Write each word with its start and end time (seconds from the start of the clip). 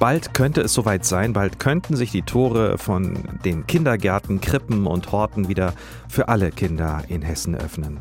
Bald 0.00 0.32
könnte 0.32 0.62
es 0.62 0.72
soweit 0.72 1.04
sein, 1.04 1.34
bald 1.34 1.58
könnten 1.58 1.94
sich 1.94 2.10
die 2.10 2.22
Tore 2.22 2.78
von 2.78 3.18
den 3.44 3.66
Kindergärten, 3.66 4.40
Krippen 4.40 4.86
und 4.86 5.12
Horten 5.12 5.48
wieder 5.48 5.74
für 6.08 6.28
alle 6.28 6.52
Kinder 6.52 7.04
in 7.08 7.20
Hessen 7.20 7.54
öffnen. 7.54 8.00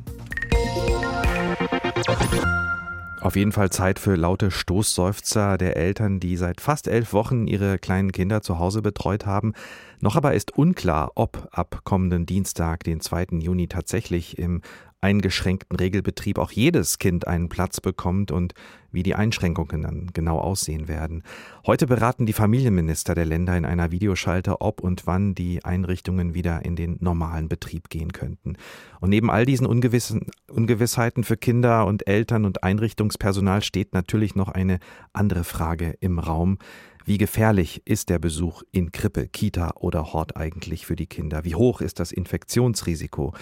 Auf 3.20 3.36
jeden 3.36 3.52
Fall 3.52 3.70
Zeit 3.70 4.00
für 4.00 4.16
laute 4.16 4.50
Stoßseufzer 4.50 5.58
der 5.58 5.76
Eltern, 5.76 6.22
die 6.22 6.38
seit 6.38 6.62
fast 6.62 6.88
elf 6.88 7.12
Wochen 7.12 7.48
ihre 7.48 7.78
kleinen 7.78 8.14
Kinder 8.14 8.42
zu 8.42 8.60
Hause 8.60 8.82
betreut 8.82 9.26
haben. 9.26 9.52
Noch 10.00 10.16
aber 10.16 10.34
ist 10.34 10.58
unklar, 10.58 11.12
ob 11.16 11.50
ab 11.52 11.82
kommenden 11.84 12.26
Dienstag, 12.26 12.86
den 12.86 13.02
2. 13.02 13.40
Juni, 13.40 13.68
tatsächlich 13.68 14.40
im 14.40 14.62
eingeschränkten 15.02 15.78
Regelbetrieb 15.78 16.38
auch 16.38 16.52
jedes 16.52 17.00
Kind 17.00 17.28
einen 17.28 17.50
Platz 17.50 17.80
bekommt 17.80 18.32
und 18.32 18.54
wie 18.92 19.04
die 19.04 19.16
Einschränkungen 19.16 19.82
dann 19.84 20.08
genau 20.14 20.40
aussehen 20.40 20.88
werden. 20.88 21.24
Heute 21.66 21.88
beraten 21.88 22.26
die 22.26 22.34
Familienminister 22.34 23.16
der 23.16 23.26
Länder 23.26 23.56
in 23.56 23.66
einer 23.66 23.92
Videoschalte, 23.92 24.62
ob 24.62 24.82
und 24.82 25.08
wann 25.08 25.36
die 25.36 25.64
Einrichtungen 25.64 26.34
wieder 26.34 26.66
in 26.66 26.76
den 26.76 26.98
normalen 27.00 27.50
Betrieb 27.50 27.90
gehen 27.90 28.12
könnten. 28.12 28.56
Und 29.00 29.10
neben 29.10 29.30
all 29.30 29.46
diesen 29.46 29.68
Ungewissen, 29.68 30.28
Ungewissheiten 30.50 31.24
für 31.24 31.38
Kinder 31.38 31.86
und 31.86 32.08
Eltern 32.08 32.46
und 32.46 32.64
Einrichtungspersonal 32.64 33.62
steht 33.62 33.94
natürlich 33.94 34.36
noch 34.36 34.50
eine 34.50 34.80
andere 35.14 35.44
Frage 35.44 35.96
im 36.00 36.20
Raum. 36.20 36.58
Wie 37.06 37.18
gefährlich 37.18 37.82
ist 37.86 38.10
der 38.10 38.20
Besuch 38.20 38.62
in 38.72 38.92
Krippe, 38.92 39.28
Kita 39.28 39.72
oder 39.78 40.14
Hort 40.14 40.38
eigentlich 40.38 40.86
für 40.86 40.96
die 40.96 41.08
Kinder? 41.08 41.44
Wie 41.44 41.56
hoch 41.56 41.82
ist 41.82 42.00
das 42.00 42.12
Infektionsrisiko? 42.12 43.34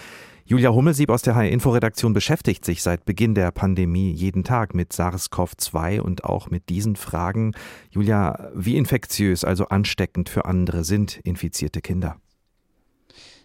Julia 0.50 0.70
Hummelsieb 0.70 1.10
aus 1.10 1.20
der 1.20 1.34
HR-Info-Redaktion 1.34 2.14
beschäftigt 2.14 2.64
sich 2.64 2.82
seit 2.82 3.04
Beginn 3.04 3.34
der 3.34 3.50
Pandemie 3.50 4.10
jeden 4.10 4.44
Tag 4.44 4.74
mit 4.74 4.94
SARS-CoV-2 4.94 6.00
und 6.00 6.24
auch 6.24 6.48
mit 6.48 6.70
diesen 6.70 6.96
Fragen. 6.96 7.52
Julia, 7.90 8.48
wie 8.54 8.78
infektiös, 8.78 9.44
also 9.44 9.68
ansteckend 9.68 10.30
für 10.30 10.46
andere 10.46 10.84
sind 10.84 11.18
infizierte 11.22 11.82
Kinder? 11.82 12.16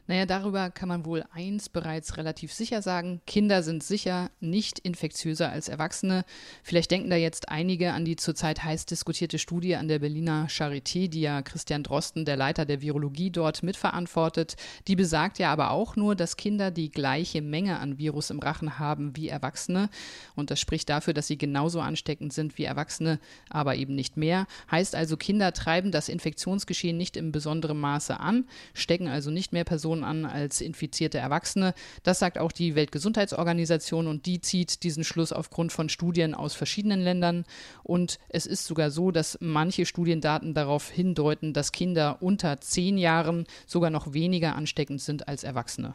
Naja, 0.06 0.26
darüber 0.26 0.70
kann 0.70 0.90
man 0.90 1.06
wohl 1.06 1.24
eins 1.34 1.70
bereits 1.70 2.18
relativ 2.18 2.52
sicher 2.52 2.82
sagen. 2.82 3.22
Kinder 3.26 3.64
sind 3.64 3.84
sicher 3.84 4.32
nicht 4.42 4.80
infektiöser 4.80 5.50
als 5.50 5.70
Erwachsene. 5.70 6.26
Vielleicht 6.62 6.92
denken 6.92 7.10
da 7.10 7.16
jetzt 7.16 7.48
einige 7.48 7.94
an 7.94 8.04
die 8.04 8.18
zurzeit 8.18 8.66
heiß 8.66 8.86
diskutierte 8.86 9.40
Studie 9.40 9.78
an 9.78 9.88
der 9.88 10.00
Berliner 10.00 10.48
Charité, 10.50 11.08
die 11.08 11.22
ja 11.22 11.42
Christian 11.42 11.84
Drosten, 11.84 12.26
der 12.26 12.36
Leiter 12.36 12.66
der 12.66 12.82
Virologie 12.82 13.32
dort 13.32 13.64
mitverantwortet. 13.64 14.58
Die 14.90 14.98
besagt 14.98 15.40
ja 15.40 15.54
aber 15.54 15.72
auch 15.72 15.96
nur, 15.96 16.16
dass 16.16 16.36
Kinder 16.36 16.70
die 16.70 16.92
gleiche 16.92 17.42
Menge 17.42 17.80
an 17.80 17.98
Virus 17.98 18.30
im 18.30 18.40
Rachen 18.40 18.80
haben 18.80 19.16
wie 19.16 19.30
Erwachsene. 19.30 19.90
Und 20.36 20.52
das 20.52 20.60
spricht 20.60 20.90
dafür, 20.90 21.14
dass 21.14 21.28
sie 21.28 21.38
genauso 21.38 21.80
ansteckend 21.80 22.34
sind 22.34 22.58
wie 22.58 22.66
Erwachsene, 22.66 23.20
aber 23.50 23.78
eben 23.78 23.96
nicht 23.96 24.18
mehr. 24.18 24.48
Heißt 24.70 24.96
also, 24.96 25.16
Kinder 25.16 25.54
treiben 25.54 25.92
das 25.92 26.10
Infektionsgeschehen 26.10 26.98
nicht 26.98 27.16
im 27.16 27.32
besonderen 27.32 27.80
Maße 27.80 28.20
an, 28.20 28.48
stecken 28.74 29.08
also 29.08 29.32
nicht 29.32 29.54
mehr 29.54 29.64
Personen 29.64 29.93
Personen 29.94 30.04
an 30.04 30.26
als 30.26 30.62
infizierte 30.62 31.20
Erwachsene. 31.20 31.74
Das 32.04 32.20
sagt 32.20 32.38
auch 32.38 32.52
die 32.52 32.76
Weltgesundheitsorganisation 32.76 34.08
und 34.08 34.26
die 34.26 34.42
zieht 34.42 34.84
diesen 34.84 35.04
Schluss 35.04 35.32
aufgrund 35.32 35.72
von 35.72 35.90
Studien 35.90 36.34
aus 36.34 36.56
verschiedenen 36.56 37.02
Ländern. 37.02 37.46
Und 37.84 38.18
es 38.30 38.46
ist 38.46 38.66
sogar 38.66 38.90
so, 38.90 39.12
dass 39.12 39.38
manche 39.40 39.86
Studiendaten 39.86 40.54
darauf 40.54 40.90
hindeuten, 40.90 41.54
dass 41.54 41.72
Kinder 41.72 42.18
unter 42.22 42.60
zehn 42.60 42.98
Jahren 42.98 43.46
sogar 43.68 43.90
noch 43.92 44.14
weniger 44.14 44.56
ansteckend 44.56 45.02
sind 45.02 45.28
als 45.28 45.44
Erwachsene. 45.44 45.94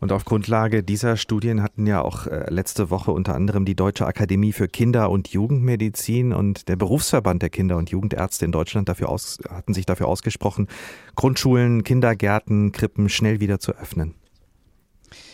Und 0.00 0.12
auf 0.12 0.24
Grundlage 0.24 0.82
dieser 0.82 1.16
Studien 1.16 1.62
hatten 1.62 1.86
ja 1.86 2.02
auch 2.02 2.26
äh, 2.26 2.50
letzte 2.50 2.90
Woche 2.90 3.12
unter 3.12 3.34
anderem 3.34 3.64
die 3.64 3.74
Deutsche 3.74 4.06
Akademie 4.06 4.52
für 4.52 4.68
Kinder- 4.68 5.10
und 5.10 5.28
Jugendmedizin 5.28 6.32
und 6.32 6.68
der 6.68 6.76
Berufsverband 6.76 7.42
der 7.42 7.50
Kinder- 7.50 7.76
und 7.76 7.90
Jugendärzte 7.90 8.44
in 8.44 8.52
Deutschland 8.52 8.88
dafür 8.88 9.08
aus, 9.08 9.38
hatten 9.48 9.74
sich 9.74 9.86
dafür 9.86 10.08
ausgesprochen, 10.08 10.68
Grundschulen, 11.14 11.82
Kindergärten, 11.82 12.72
Krippen 12.72 13.08
schnell 13.08 13.40
wieder 13.40 13.58
zu 13.58 13.72
öffnen. 13.72 14.14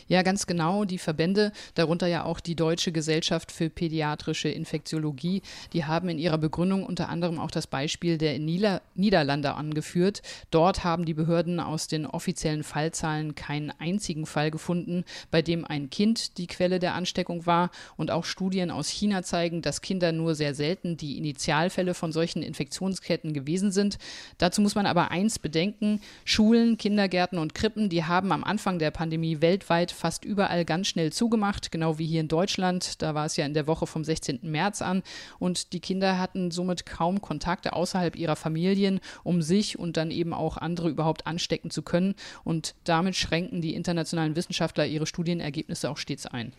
Ja, 0.09 0.23
ganz 0.23 0.47
genau. 0.47 0.85
Die 0.85 0.99
Verbände, 0.99 1.53
darunter 1.75 2.07
ja 2.07 2.25
auch 2.25 2.41
die 2.41 2.55
Deutsche 2.55 2.93
Gesellschaft 2.93 3.53
für 3.53 3.71
Pädiatrische 3.71 4.49
Infektiologie, 4.49 5.43
die 5.73 5.85
haben 5.85 6.09
in 6.09 6.19
ihrer 6.19 6.39
Begründung 6.39 6.85
unter 6.85 7.09
anderem 7.09 7.39
auch 7.39 7.51
das 7.51 7.67
Beispiel 7.67 8.19
der 8.19 8.39
Nieder 8.39 8.83
Niederlande 8.95 9.55
angeführt. 9.55 10.23
Dort 10.51 10.85
haben 10.85 11.05
die 11.05 11.15
Behörden 11.15 11.61
aus 11.61 11.87
den 11.87 12.07
offiziellen 12.07 12.63
Fallzahlen 12.63 13.35
keinen 13.35 13.71
einzigen 13.79 14.27
Fall 14.27 14.51
gefunden, 14.51 15.05
bei 15.31 15.43
dem 15.43 15.65
ein 15.65 15.91
Kind 15.91 16.39
die 16.39 16.47
Quelle 16.47 16.79
der 16.79 16.95
Ansteckung 16.95 17.47
war. 17.47 17.71
Und 17.97 18.11
auch 18.11 18.25
Studien 18.25 18.71
aus 18.71 18.89
China 18.89 19.23
zeigen, 19.23 19.63
dass 19.63 19.81
Kinder 19.81 20.13
nur 20.13 20.35
sehr 20.35 20.55
selten 20.55 20.97
die 20.97 21.19
Initialfälle 21.19 21.95
von 21.95 22.13
solchen 22.13 22.43
Infektionsketten 22.43 23.33
gewesen 23.33 23.73
sind. 23.73 23.99
Dazu 24.39 24.61
muss 24.61 24.75
man 24.75 24.87
aber 24.87 25.11
eins 25.11 25.39
bedenken. 25.39 26.01
Schulen, 26.25 26.77
Kindergärten 26.77 27.39
und 27.39 27.55
Krippen, 27.55 27.89
die 27.89 28.05
haben 28.05 28.33
am 28.33 28.45
Anfang 28.45 28.79
der 28.79 28.91
Pandemie 28.91 29.41
weltweit 29.41 29.92
fast 29.93 30.25
überall 30.25 30.65
ganz 30.65 30.89
schnell 30.89 31.13
zugemacht, 31.13 31.71
genau 31.71 31.99
wie 31.99 32.07
hier 32.07 32.21
in 32.21 32.29
Deutschland. 32.29 33.03
Da 33.03 33.15
war 33.15 33.27
es 33.27 33.37
ja 33.37 33.47
in 33.47 33.55
der 33.55 33.67
Woche 33.67 33.87
vom 33.87 34.05
16. 34.05 34.41
März 34.43 34.83
an 34.83 35.03
und 35.39 35.73
die 35.73 35.81
Kinder 35.81 36.19
hatten 36.19 36.51
somit 36.51 36.87
kaum 36.87 37.21
Kontakte 37.21 37.73
außerhalb 37.73 38.17
ihrer 38.17 38.37
Familien, 38.37 39.01
um 39.23 39.43
sich 39.43 39.79
und 39.79 39.97
dann 39.97 40.11
eben 40.11 40.33
auch 40.33 40.57
andere 40.57 40.89
überhaupt 40.89 41.27
anstecken 41.27 41.71
zu 41.71 41.83
können. 41.83 42.15
Und 42.45 42.75
damit 42.85 43.17
schränken 43.17 43.61
die 43.61 43.75
internationalen 43.75 44.37
Wissenschaftler 44.37 44.87
ihre 44.87 45.07
Studienergebnisse 45.07 45.91
auch 45.91 45.97
stets 45.97 46.27
ein. 46.27 46.53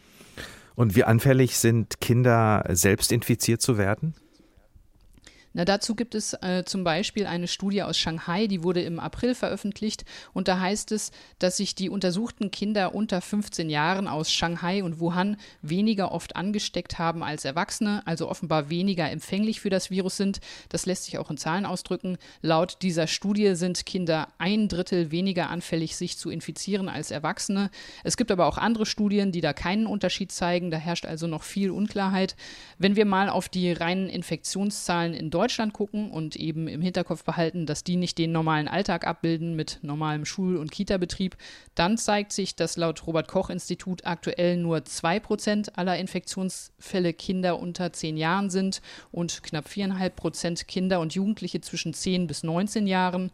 Und 0.75 0.95
wie 0.95 1.03
anfällig 1.03 1.57
sind 1.57 2.01
Kinder, 2.01 2.65
selbst 2.69 3.11
infiziert 3.11 3.61
zu 3.61 3.77
werden? 3.77 4.15
Na, 5.55 5.65
dazu 5.65 5.93
gibt 5.93 6.15
es 6.15 6.33
äh, 6.41 6.63
zum 6.65 6.83
Beispiel 6.83 7.27
eine 7.27 7.47
Studie 7.47 7.83
aus 7.83 7.95
Shanghai, 7.95 8.47
die 8.47 8.63
wurde 8.63 8.81
im 8.81 8.99
April 8.99 9.35
veröffentlicht 9.35 10.03
und 10.33 10.47
da 10.47 10.59
heißt 10.59 10.91
es, 10.91 11.11
dass 11.37 11.57
sich 11.57 11.75
die 11.75 11.91
untersuchten 11.91 12.49
Kinder 12.49 12.95
unter 12.95 13.21
15 13.21 13.69
Jahren 13.69 14.07
aus 14.07 14.31
Shanghai 14.31 14.83
und 14.83 14.99
Wuhan 14.99 15.37
weniger 15.61 16.11
oft 16.11 16.35
angesteckt 16.35 16.97
haben 16.97 17.21
als 17.21 17.45
Erwachsene, 17.45 18.01
also 18.05 18.29
offenbar 18.29 18.71
weniger 18.71 19.11
empfänglich 19.11 19.61
für 19.61 19.69
das 19.69 19.91
Virus 19.91 20.17
sind. 20.17 20.39
Das 20.69 20.87
lässt 20.87 21.05
sich 21.05 21.19
auch 21.19 21.29
in 21.29 21.37
Zahlen 21.37 21.67
ausdrücken. 21.67 22.17
Laut 22.41 22.77
dieser 22.81 23.05
Studie 23.05 23.53
sind 23.53 23.85
Kinder 23.85 24.29
ein 24.39 24.67
Drittel 24.67 25.11
weniger 25.11 25.51
anfällig, 25.51 25.95
sich 25.95 26.17
zu 26.17 26.31
infizieren 26.31 26.89
als 26.89 27.11
Erwachsene. 27.11 27.69
Es 28.03 28.17
gibt 28.17 28.31
aber 28.31 28.47
auch 28.47 28.57
andere 28.57 28.87
Studien, 28.87 29.31
die 29.31 29.41
da 29.41 29.53
keinen 29.53 29.85
Unterschied 29.85 30.31
zeigen. 30.31 30.71
Da 30.71 30.77
herrscht 30.77 31.05
also 31.05 31.27
noch 31.27 31.43
viel 31.43 31.69
Unklarheit. 31.69 32.35
Wenn 32.79 32.95
wir 32.95 33.05
mal 33.05 33.29
auf 33.29 33.49
die 33.49 33.71
reinen 33.71 34.09
Infektionszahlen 34.09 35.13
in 35.13 35.29
Deutschland 35.29 35.42
Deutschland 35.43 35.73
gucken 35.73 36.09
und 36.09 36.37
eben 36.37 36.69
im 36.69 36.81
Hinterkopf 36.81 37.25
behalten, 37.25 37.65
dass 37.65 37.83
die 37.83 37.97
nicht 37.97 38.17
den 38.17 38.31
normalen 38.31 38.69
Alltag 38.69 39.05
abbilden 39.05 39.57
mit 39.57 39.79
normalem 39.81 40.23
Schul- 40.23 40.55
und 40.55 40.71
Kita-Betrieb, 40.71 41.35
dann 41.75 41.97
zeigt 41.97 42.31
sich, 42.31 42.55
dass 42.55 42.77
laut 42.77 43.05
Robert 43.05 43.27
Koch 43.27 43.49
Institut 43.49 44.05
aktuell 44.05 44.55
nur 44.55 44.77
2% 44.77 45.73
aller 45.73 45.97
Infektionsfälle 45.97 47.11
Kinder 47.11 47.59
unter 47.59 47.91
10 47.91 48.15
Jahren 48.15 48.49
sind 48.49 48.81
und 49.11 49.43
knapp 49.43 49.65
4,5% 49.65 50.63
Kinder 50.63 51.01
und 51.01 51.13
Jugendliche 51.13 51.59
zwischen 51.59 51.93
10 51.93 52.25
bis 52.25 52.43
19 52.43 52.87
Jahren. 52.87 53.29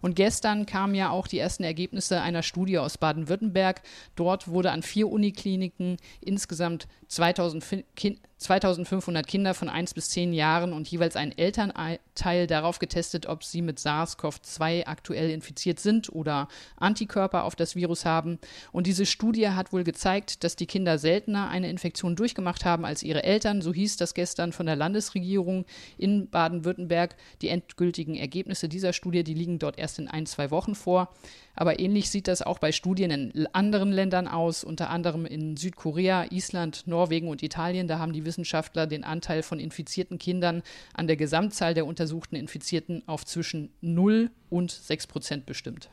Und 0.00 0.16
gestern 0.16 0.64
kamen 0.64 0.94
ja 0.94 1.10
auch 1.10 1.26
die 1.26 1.38
ersten 1.38 1.62
Ergebnisse 1.62 2.22
einer 2.22 2.42
Studie 2.42 2.78
aus 2.78 2.96
Baden-Württemberg. 2.96 3.82
Dort 4.16 4.48
wurde 4.48 4.70
an 4.70 4.82
vier 4.82 5.10
Unikliniken 5.10 5.98
insgesamt 6.22 6.88
2000 7.08 7.84
Kinder 7.96 8.29
2500 8.40 9.26
Kinder 9.26 9.52
von 9.52 9.68
1 9.68 9.92
bis 9.92 10.08
10 10.10 10.32
Jahren 10.32 10.72
und 10.72 10.88
jeweils 10.88 11.14
ein 11.14 11.36
Elternteil 11.36 12.46
darauf 12.46 12.78
getestet, 12.78 13.26
ob 13.26 13.44
sie 13.44 13.60
mit 13.60 13.78
SARS-CoV-2 13.78 14.86
aktuell 14.86 15.28
infiziert 15.28 15.78
sind 15.78 16.10
oder 16.10 16.48
Antikörper 16.76 17.44
auf 17.44 17.54
das 17.54 17.76
Virus 17.76 18.06
haben. 18.06 18.38
Und 18.72 18.86
diese 18.86 19.04
Studie 19.04 19.50
hat 19.50 19.74
wohl 19.74 19.84
gezeigt, 19.84 20.42
dass 20.42 20.56
die 20.56 20.64
Kinder 20.64 20.96
seltener 20.96 21.50
eine 21.50 21.68
Infektion 21.68 22.16
durchgemacht 22.16 22.64
haben 22.64 22.86
als 22.86 23.02
ihre 23.02 23.24
Eltern. 23.24 23.60
So 23.60 23.74
hieß 23.74 23.98
das 23.98 24.14
gestern 24.14 24.52
von 24.52 24.64
der 24.64 24.76
Landesregierung 24.76 25.66
in 25.98 26.30
Baden-Württemberg. 26.30 27.16
Die 27.42 27.48
endgültigen 27.48 28.16
Ergebnisse 28.16 28.70
dieser 28.70 28.94
Studie, 28.94 29.22
die 29.22 29.34
liegen 29.34 29.58
dort 29.58 29.78
erst 29.78 29.98
in 29.98 30.08
ein, 30.08 30.24
zwei 30.24 30.50
Wochen 30.50 30.74
vor. 30.74 31.12
Aber 31.56 31.78
ähnlich 31.78 32.08
sieht 32.08 32.26
das 32.26 32.40
auch 32.40 32.58
bei 32.58 32.72
Studien 32.72 33.10
in 33.10 33.46
anderen 33.52 33.92
Ländern 33.92 34.28
aus, 34.28 34.64
unter 34.64 34.88
anderem 34.88 35.26
in 35.26 35.58
Südkorea, 35.58 36.26
Island, 36.30 36.86
Norwegen 36.86 37.28
und 37.28 37.42
Italien. 37.42 37.86
Da 37.86 37.98
haben 37.98 38.14
die 38.14 38.24
Wissenschaftler 38.30 38.86
den 38.86 39.02
Anteil 39.02 39.42
von 39.42 39.58
infizierten 39.58 40.18
Kindern 40.18 40.62
an 40.94 41.08
der 41.08 41.16
Gesamtzahl 41.16 41.74
der 41.74 41.84
untersuchten 41.84 42.36
Infizierten 42.36 43.02
auf 43.06 43.24
zwischen 43.24 43.72
0 43.80 44.30
und 44.50 44.70
6 44.70 45.08
Prozent 45.08 45.46
bestimmt. 45.46 45.90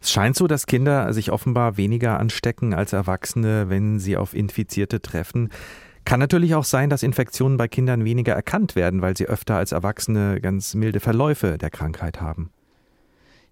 Es 0.00 0.12
scheint 0.12 0.36
so, 0.36 0.46
dass 0.46 0.66
Kinder 0.66 1.12
sich 1.12 1.32
offenbar 1.32 1.76
weniger 1.76 2.20
anstecken 2.20 2.72
als 2.72 2.92
Erwachsene, 2.92 3.68
wenn 3.68 3.98
sie 3.98 4.16
auf 4.16 4.32
Infizierte 4.32 5.02
treffen. 5.02 5.50
Kann 6.04 6.20
natürlich 6.20 6.54
auch 6.54 6.64
sein, 6.64 6.88
dass 6.88 7.02
Infektionen 7.02 7.56
bei 7.56 7.66
Kindern 7.66 8.04
weniger 8.04 8.32
erkannt 8.32 8.76
werden, 8.76 9.02
weil 9.02 9.16
sie 9.16 9.26
öfter 9.26 9.56
als 9.56 9.72
Erwachsene 9.72 10.40
ganz 10.40 10.74
milde 10.74 11.00
Verläufe 11.00 11.58
der 11.58 11.70
Krankheit 11.70 12.20
haben. 12.20 12.52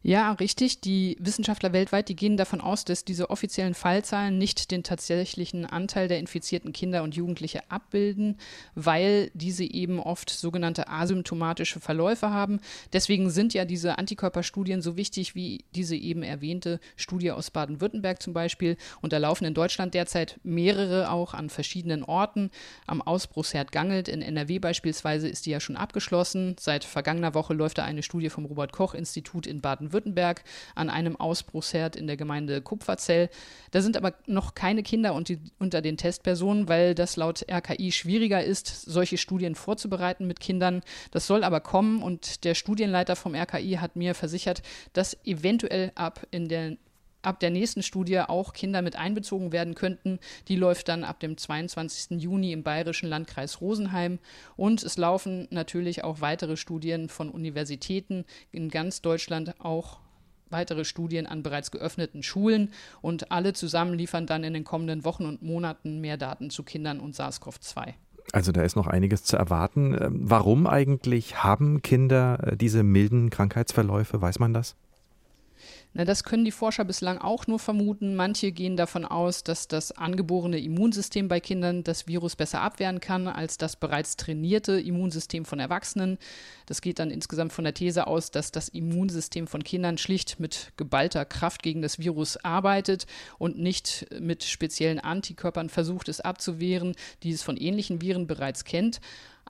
Ja, 0.03 0.31
richtig. 0.33 0.81
Die 0.81 1.17
Wissenschaftler 1.19 1.73
weltweit, 1.73 2.09
die 2.09 2.15
gehen 2.15 2.37
davon 2.37 2.61
aus, 2.61 2.85
dass 2.85 3.05
diese 3.05 3.31
offiziellen 3.31 3.75
Fallzahlen 3.75 4.39
nicht 4.39 4.71
den 4.71 4.85
tatsächlichen 4.85 5.67
Anteil 5.67 6.07
der 6.07 6.21
infizierten 6.21 6.73
Kinder 6.73 7.03
und 7.03 7.17
Jugendliche 7.17 7.69
abbilden, 7.69 8.37
weil 8.77 9.33
diese 9.35 9.65
eben 9.65 9.99
oft 9.99 10.31
sogenannte 10.31 10.89
asymptomatische 10.89 11.81
Verläufe 11.81 12.31
haben. 12.31 12.61
Deswegen 12.93 13.29
sind 13.31 13.55
ja 13.55 13.65
diese 13.65 13.99
Antikörperstudien 13.99 14.83
so 14.83 14.97
wichtig 14.97 15.35
wie 15.35 15.65
diese 15.75 15.97
eben 15.97 16.23
erwähnte 16.23 16.79
Studie 16.95 17.33
aus 17.33 17.51
Baden-Württemberg 17.51 18.23
zum 18.23 18.33
Beispiel. 18.33 18.77
Und 19.03 19.13
da 19.13 19.19
laufen 19.19 19.47
in 19.47 19.55
Deutschland 19.55 19.95
derzeit 19.95 20.39
mehrere 20.45 21.11
auch 21.11 21.35
an 21.35 21.51
verschiedenen 21.51 22.05
Orten. 22.05 22.53
Am 22.87 23.03
Ausbruchsherd 23.03 23.73
Gangelt 23.73 24.07
in 24.07 24.23
NRW 24.23 24.61
beispielsweise 24.61 25.29
ist 25.29 25.47
die 25.47 25.51
ja 25.51 25.59
schon 25.59 25.77
abgeschlossen. 25.77 26.55
Seit 26.61 26.85
vergangener 26.85 27.35
Woche 27.35 27.53
läuft 27.53 27.79
da 27.79 27.85
eine 27.85 28.05
Studie 28.05 28.31
vom 28.31 28.45
Robert-Koch-Institut 28.45 29.49
in 29.49 29.61
Baden 29.61 29.88
Baden-Württemberg 29.89 30.45
an 30.75 30.91
einem 30.91 31.17
Ausbruchsherd 31.17 31.97
in 31.97 32.07
der 32.07 32.17
Gemeinde 32.17 32.61
Kupferzell. 32.61 33.29
Da 33.71 33.81
sind 33.81 33.97
aber 33.97 34.15
noch 34.27 34.55
keine 34.55 34.83
Kinder 34.83 35.15
unter 35.15 35.83
den 35.83 35.97
Testpersonen, 35.97 36.69
weil 36.69 36.95
das 36.95 37.17
laut 37.17 37.45
RKI 37.51 37.93
schwieriger 37.93 38.43
ist, 38.43 38.83
solche 38.83 39.19
Studien 39.19 39.55
vorzubereiten 39.55 40.27
mit 40.27 40.41
Kindern. 40.41 40.83
Das 41.11 41.27
soll 41.27 41.45
aber 41.45 41.61
kommen 41.61 42.03
und 42.03 42.45
der 42.45 42.55
Studienleiter 42.55 43.17
vom 43.17 43.35
RKI 43.35 43.79
hat 43.81 43.97
mir 43.97 44.15
versichert, 44.15 44.63
dass 44.93 45.17
eventuell 45.25 45.93
ab 45.95 46.27
in 46.31 46.49
der 46.49 46.77
ab 47.23 47.41
der 47.41 47.51
nächsten 47.51 47.83
Studie 47.83 48.21
auch 48.21 48.53
Kinder 48.53 48.83
mit 48.83 48.97
einbezogen 48.97 49.53
werden 49.53 49.75
könnten. 49.75 50.19
Die 50.49 50.57
läuft 50.57 50.89
dann 50.89 51.05
ab 51.05 51.21
dem 51.21 51.37
22. 51.37 52.21
Juni 52.23 52.53
im 52.53 52.63
bayerischen 52.63 53.09
Landkreis 53.09 53.61
Rosenheim. 53.61 54.19
Und 54.57 54.83
es 54.83 54.97
laufen 54.97 55.49
natürlich 55.51 56.05
auch 56.05 56.21
weitere 56.21 56.57
Studien 56.57 57.09
von 57.09 57.31
Universitäten 57.31 58.25
in 58.53 58.69
ganz 58.69 59.03
Deutschland, 59.03 59.55
auch 59.61 60.01
weitere 60.51 60.85
Studien 60.85 61.27
an 61.27 61.43
bereits 61.43 61.71
geöffneten 61.71 62.23
Schulen. 62.23 62.71
Und 63.03 63.31
alle 63.31 63.53
zusammen 63.53 63.95
liefern 63.95 64.27
dann 64.27 64.45
in 64.45 64.55
den 64.55 64.65
kommenden 64.65 65.05
Wochen 65.05 65.27
und 65.27 65.43
Monaten 65.43 66.01
mehr 66.01 66.17
Daten 66.17 66.51
zu 66.51 66.63
Kindern 66.63 67.01
und 67.01 67.15
SARS-CoV-2. 67.15 67.95
Also 68.33 68.53
da 68.53 68.63
ist 68.63 68.77
noch 68.77 68.87
einiges 68.87 69.25
zu 69.25 69.37
erwarten. 69.37 69.97
Ähm, 69.99 70.21
warum 70.25 70.67
eigentlich 70.67 71.43
haben 71.43 71.81
Kinder 71.83 72.39
äh, 72.43 72.57
diese 72.57 72.83
milden 72.83 73.31
Krankheitsverläufe? 73.31 74.21
Weiß 74.21 74.39
man 74.39 74.53
das? 74.53 74.77
Na, 75.95 76.05
das 76.05 76.23
können 76.23 76.45
die 76.45 76.53
Forscher 76.53 76.85
bislang 76.85 77.19
auch 77.19 77.47
nur 77.47 77.59
vermuten. 77.59 78.15
Manche 78.15 78.53
gehen 78.53 78.77
davon 78.77 79.05
aus, 79.05 79.43
dass 79.43 79.69
das 79.69 79.91
angeborene 79.91 80.59
Immunsystem 80.59 81.29
bei 81.29 81.41
Kindern 81.41 81.83
das 81.83 82.07
Virus 82.07 82.37
besser 82.37 82.61
abwehren 82.61 83.01
kann 83.01 83.27
als 83.27 83.57
das 83.57 83.77
bereits 83.77 84.17
trainierte 84.17 84.79
Immunsystem 84.79 85.47
von 85.47 85.59
Erwachsenen. 85.59 86.19
Das 86.67 86.83
geht 86.83 86.99
dann 86.99 87.11
insgesamt 87.11 87.53
von 87.53 87.65
der 87.65 87.75
These 87.75 88.07
aus, 88.07 88.31
dass 88.31 88.53
das 88.53 88.69
Immunsystem 88.69 89.47
von 89.47 89.65
Kindern 89.65 89.97
schlicht 89.97 90.39
mit 90.39 90.73
geballter 90.77 91.25
Kraft 91.25 91.63
gegen 91.63 91.81
das 91.81 91.99
Virus 91.99 92.37
arbeitet 92.45 93.07
und 93.39 93.59
nicht 93.59 94.07
mit 94.21 94.45
speziellen 94.45 95.01
Antikörpern 95.01 95.71
versucht, 95.71 96.09
es 96.09 96.21
abzuwehren, 96.21 96.95
die 97.23 97.33
es 97.33 97.43
von 97.43 97.57
ähnlichen 97.57 98.03
Viren 98.03 98.27
bereits 98.27 98.65
kennt. 98.65 99.01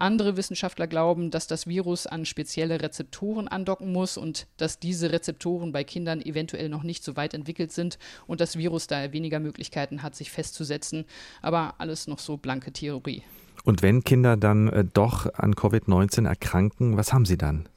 Andere 0.00 0.36
Wissenschaftler 0.36 0.86
glauben, 0.86 1.30
dass 1.30 1.46
das 1.46 1.66
Virus 1.66 2.06
an 2.06 2.24
spezielle 2.24 2.80
Rezeptoren 2.80 3.48
andocken 3.48 3.92
muss 3.92 4.16
und 4.16 4.46
dass 4.56 4.78
diese 4.78 5.10
Rezeptoren 5.10 5.72
bei 5.72 5.84
Kindern 5.84 6.20
eventuell 6.20 6.68
noch 6.68 6.84
nicht 6.84 7.02
so 7.02 7.16
weit 7.16 7.34
entwickelt 7.34 7.72
sind 7.72 7.98
und 8.26 8.40
das 8.40 8.56
Virus 8.56 8.86
daher 8.86 9.12
weniger 9.12 9.40
Möglichkeiten 9.40 10.02
hat, 10.02 10.14
sich 10.14 10.30
festzusetzen. 10.30 11.04
Aber 11.42 11.74
alles 11.78 12.06
noch 12.06 12.20
so 12.20 12.36
blanke 12.36 12.72
Theorie. 12.72 13.22
Und 13.64 13.82
wenn 13.82 14.04
Kinder 14.04 14.36
dann 14.36 14.68
äh, 14.68 14.84
doch 14.84 15.26
an 15.34 15.54
Covid-19 15.54 16.26
erkranken, 16.26 16.96
was 16.96 17.12
haben 17.12 17.24
sie 17.24 17.36
dann? 17.36 17.68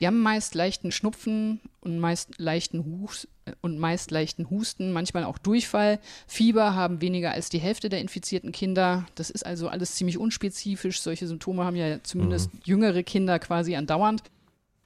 Die 0.00 0.06
haben 0.06 0.20
meist 0.20 0.54
leichten 0.54 0.92
Schnupfen 0.92 1.60
und 1.80 1.98
meist 1.98 2.38
leichten, 2.38 2.84
Hus 2.84 3.26
und 3.62 3.78
meist 3.78 4.10
leichten 4.12 4.48
Husten, 4.48 4.92
manchmal 4.92 5.24
auch 5.24 5.38
Durchfall. 5.38 5.98
Fieber 6.28 6.74
haben 6.74 7.00
weniger 7.00 7.32
als 7.32 7.48
die 7.48 7.58
Hälfte 7.58 7.88
der 7.88 8.00
infizierten 8.00 8.52
Kinder. 8.52 9.06
Das 9.16 9.30
ist 9.30 9.44
also 9.44 9.68
alles 9.68 9.96
ziemlich 9.96 10.18
unspezifisch. 10.18 11.00
Solche 11.00 11.26
Symptome 11.26 11.64
haben 11.64 11.76
ja 11.76 12.02
zumindest 12.02 12.54
mhm. 12.54 12.60
jüngere 12.64 13.02
Kinder 13.02 13.38
quasi 13.40 13.74
andauernd. 13.74 14.22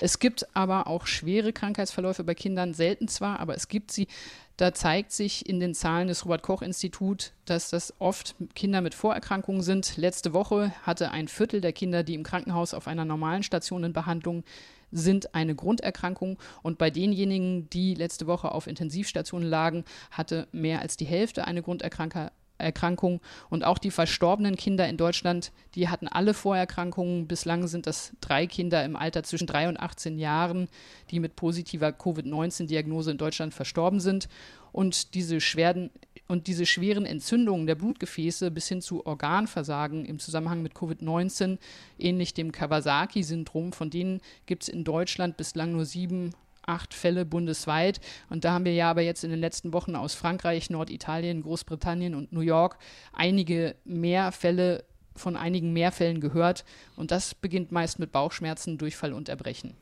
Es 0.01 0.19
gibt 0.19 0.47
aber 0.57 0.87
auch 0.87 1.07
schwere 1.07 1.53
Krankheitsverläufe 1.53 2.25
bei 2.25 2.35
Kindern, 2.35 2.75
selten 2.75 3.07
zwar, 3.07 3.39
aber 3.39 3.55
es 3.55 3.69
gibt 3.69 3.93
sie. 3.93 4.09
Da 4.57 4.75
zeigt 4.75 5.13
sich 5.13 5.49
in 5.49 5.61
den 5.61 5.75
Zahlen 5.75 6.09
des 6.09 6.25
Robert 6.25 6.43
Koch 6.43 6.63
Institut, 6.63 7.33
dass 7.45 7.71
das 7.71 7.95
oft 8.01 8.35
Kinder 8.55 8.81
mit 8.81 8.95
Vorerkrankungen 8.95 9.63
sind. 9.63 9.97
Letzte 9.97 10.33
Woche 10.33 10.73
hatte 10.83 11.11
ein 11.11 11.29
Viertel 11.29 11.61
der 11.61 11.73
Kinder, 11.73 12.03
die 12.03 12.15
im 12.15 12.23
Krankenhaus 12.23 12.75
auf 12.75 12.87
einer 12.87 13.05
normalen 13.05 13.43
Station 13.43 13.85
in 13.85 13.93
Behandlung 13.93 14.45
sind 14.93 15.35
eine 15.35 15.55
Grunderkrankung. 15.55 16.39
Und 16.63 16.79
bei 16.79 16.91
denjenigen, 16.91 17.69
die 17.71 17.95
letzte 17.95 18.27
Woche 18.27 18.53
auf 18.53 18.67
Intensivstationen 18.67 19.49
lagen, 19.49 19.85
hatte 20.11 20.47
mehr 20.53 20.81
als 20.81 20.97
die 20.97 21.07
Hälfte 21.07 21.47
eine 21.47 21.63
Grunderkrankung. 21.63 22.29
Erkrankung. 22.63 23.21
Und 23.51 23.65
auch 23.65 23.79
die 23.79 23.91
verstorbenen 23.91 24.57
Kinder 24.57 24.89
in 24.89 24.97
Deutschland, 24.97 25.53
die 25.75 25.89
hatten 25.89 26.09
alle 26.09 26.33
Vorerkrankungen. 26.33 27.27
Bislang 27.27 27.67
sind 27.67 27.87
das 27.87 28.13
drei 28.21 28.47
Kinder 28.47 28.85
im 28.85 28.97
Alter 28.97 29.23
zwischen 29.25 29.47
drei 29.47 29.69
und 29.69 29.79
18 29.79 30.19
Jahren, 30.19 30.69
die 31.11 31.21
mit 31.21 31.37
positiver 31.37 31.93
Covid-19-Diagnose 31.93 33.11
in 33.11 33.19
Deutschland 33.19 33.53
verstorben 33.53 34.01
sind. 34.01 34.29
Und 34.73 35.15
diese 35.15 35.41
schweren 35.41 35.91
und 36.29 36.47
diese 36.47 36.67
schweren 36.67 37.05
Entzündungen 37.05 37.67
der 37.67 37.75
Blutgefäße 37.75 38.51
bis 38.51 38.69
hin 38.69 38.81
zu 38.81 39.05
Organversagen 39.07 40.05
im 40.05 40.19
Zusammenhang 40.19 40.63
mit 40.63 40.75
Covid-19, 40.75 41.59
ähnlich 41.99 42.35
dem 42.35 42.53
Kawasaki-Syndrom, 42.53 43.73
von 43.73 43.91
denen 43.91 44.21
gibt 44.47 44.65
es 44.65 44.69
in 44.69 44.85
Deutschland 44.85 45.37
bislang 45.37 45.73
nur 45.73 45.85
sieben 45.85 46.33
acht 46.65 46.95
Fälle 46.95 47.25
bundesweit. 47.25 48.01
Und 48.31 48.45
da 48.45 48.53
haben 48.53 48.65
wir 48.65 48.75
ja 48.75 48.91
aber 48.91 49.03
jetzt 49.03 49.25
in 49.25 49.31
den 49.31 49.41
letzten 49.41 49.73
Wochen 49.73 49.97
aus 49.97 50.15
Frankreich, 50.15 50.71
Norditalien, 50.71 51.43
Großbritannien 51.43 52.15
und 52.15 52.33
New 52.33 52.41
York 52.41 52.79
einige 53.13 53.75
mehr 53.85 54.33
Fälle 54.33 54.85
von 55.15 55.37
einigen 55.37 55.73
mehr 55.73 55.93
Fällen 55.93 56.21
gehört. 56.21 56.65
Und 56.97 57.11
das 57.11 57.35
beginnt 57.35 57.73
meist 57.73 57.99
mit 57.99 58.13
Bauchschmerzen, 58.13 58.79
Durchfall 58.79 59.13
und 59.13 59.29
Erbrechen. 59.29 59.75